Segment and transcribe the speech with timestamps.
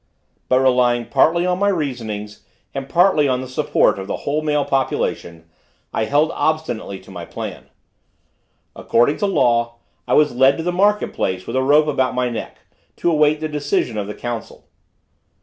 [0.49, 4.65] But relying partly on my reasonings and partly on the support of the whole male
[4.65, 5.47] population,
[5.93, 7.65] I held obstinately to my plan.
[8.75, 9.75] According to law,
[10.07, 12.61] I was led to the market place with a rope about my neck,
[12.95, 14.65] to await the decision of the Council.